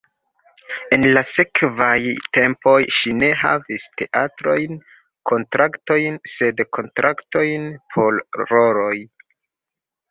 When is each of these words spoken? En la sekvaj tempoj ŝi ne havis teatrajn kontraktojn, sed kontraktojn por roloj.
En 0.95 1.03
la 1.17 1.21
sekvaj 1.31 1.97
tempoj 2.37 2.73
ŝi 3.01 3.13
ne 3.19 3.29
havis 3.43 3.87
teatrajn 4.03 4.81
kontraktojn, 5.33 6.21
sed 6.35 6.67
kontraktojn 6.81 7.71
por 7.95 8.23
roloj. 8.55 8.97